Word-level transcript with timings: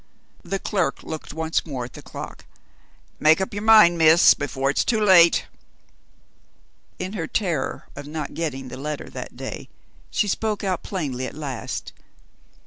The 0.41 0.57
clerk 0.57 1.03
looked 1.03 1.31
once 1.31 1.63
more 1.63 1.85
at 1.85 1.93
the 1.93 2.01
clock. 2.01 2.45
"Make 3.19 3.39
up 3.39 3.53
your 3.53 3.61
mind, 3.61 3.99
Miss, 3.99 4.33
before 4.33 4.71
it's 4.71 4.83
too 4.83 4.99
late." 4.99 5.45
In 6.97 7.13
her 7.13 7.27
terror 7.27 7.85
of 7.95 8.07
not 8.07 8.33
getting 8.33 8.69
the 8.69 8.77
letter 8.77 9.11
that 9.11 9.37
day, 9.37 9.69
she 10.09 10.27
spoke 10.27 10.63
out 10.63 10.81
plainly 10.81 11.27
at 11.27 11.35
last. 11.35 11.93